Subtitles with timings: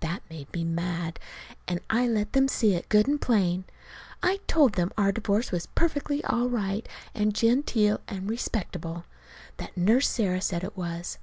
[0.00, 1.20] That made me mad,
[1.68, 3.66] and I let them see it, good and plain.
[4.22, 9.04] I told them our divorce was perfectly all right and genteel and respectable;
[9.58, 11.18] that Nurse Sarah said it was.